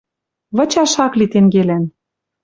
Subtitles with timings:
[0.57, 1.83] Вычаш ак ли тенгелӓн.